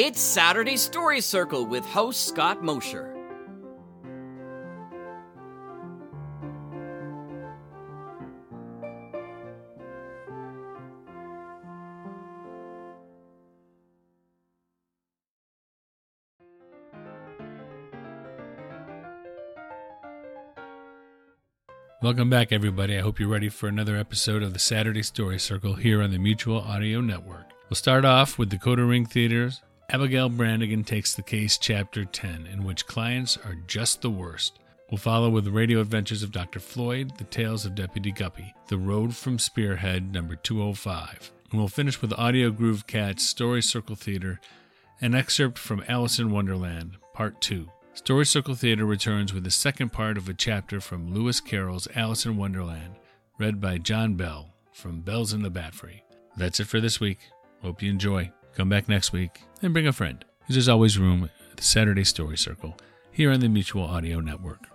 It's 0.00 0.20
Saturday 0.20 0.76
Story 0.76 1.20
Circle 1.20 1.66
with 1.66 1.84
host 1.84 2.28
Scott 2.28 2.62
Mosher. 2.62 3.16
Welcome 22.00 22.30
back, 22.30 22.52
everybody. 22.52 22.96
I 22.96 23.00
hope 23.00 23.18
you're 23.18 23.28
ready 23.28 23.48
for 23.48 23.66
another 23.66 23.96
episode 23.96 24.44
of 24.44 24.52
the 24.52 24.60
Saturday 24.60 25.02
Story 25.02 25.40
Circle 25.40 25.74
here 25.74 26.00
on 26.00 26.12
the 26.12 26.18
Mutual 26.18 26.60
Audio 26.60 27.00
Network. 27.00 27.50
We'll 27.68 27.74
start 27.74 28.04
off 28.04 28.38
with 28.38 28.50
Dakota 28.50 28.84
Ring 28.84 29.04
Theater's 29.04 29.60
Abigail 29.90 30.28
Branagan 30.28 30.84
Takes 30.84 31.14
the 31.14 31.22
Case, 31.22 31.56
Chapter 31.56 32.04
10, 32.04 32.46
in 32.52 32.62
which 32.62 32.86
clients 32.86 33.38
are 33.38 33.56
just 33.66 34.02
the 34.02 34.10
worst. 34.10 34.58
We'll 34.90 34.98
follow 34.98 35.30
with 35.30 35.44
the 35.46 35.50
radio 35.50 35.80
adventures 35.80 36.22
of 36.22 36.30
Dr. 36.30 36.60
Floyd, 36.60 37.16
the 37.16 37.24
tales 37.24 37.64
of 37.64 37.74
Deputy 37.74 38.12
Guppy, 38.12 38.52
The 38.66 38.76
Road 38.76 39.16
from 39.16 39.38
Spearhead, 39.38 40.12
number 40.12 40.36
205. 40.36 41.32
And 41.50 41.58
we'll 41.58 41.68
finish 41.68 42.02
with 42.02 42.12
Audio 42.12 42.50
Groove 42.50 42.86
Cat's 42.86 43.24
Story 43.24 43.62
Circle 43.62 43.96
Theater, 43.96 44.40
an 45.00 45.14
excerpt 45.14 45.58
from 45.58 45.82
Alice 45.88 46.18
in 46.18 46.32
Wonderland, 46.32 46.98
Part 47.14 47.40
2. 47.40 47.66
Story 47.94 48.26
Circle 48.26 48.56
Theater 48.56 48.84
returns 48.84 49.32
with 49.32 49.44
the 49.44 49.50
second 49.50 49.94
part 49.94 50.18
of 50.18 50.28
a 50.28 50.34
chapter 50.34 50.82
from 50.82 51.14
Lewis 51.14 51.40
Carroll's 51.40 51.88
Alice 51.94 52.26
in 52.26 52.36
Wonderland, 52.36 52.96
read 53.38 53.58
by 53.58 53.78
John 53.78 54.16
Bell 54.16 54.50
from 54.70 55.00
Bells 55.00 55.32
in 55.32 55.40
the 55.40 55.48
Battery. 55.48 56.04
That's 56.36 56.60
it 56.60 56.66
for 56.66 56.78
this 56.78 57.00
week. 57.00 57.20
Hope 57.62 57.82
you 57.82 57.90
enjoy. 57.90 58.30
Come 58.58 58.68
back 58.68 58.88
next 58.88 59.12
week 59.12 59.42
and 59.62 59.72
bring 59.72 59.86
a 59.86 59.92
friend. 59.92 60.24
There's 60.48 60.68
always 60.68 60.98
room 60.98 61.30
at 61.52 61.56
the 61.56 61.62
Saturday 61.62 62.02
Story 62.02 62.36
Circle 62.36 62.76
here 63.12 63.30
on 63.30 63.38
the 63.38 63.48
Mutual 63.48 63.84
Audio 63.84 64.18
Network. 64.18 64.66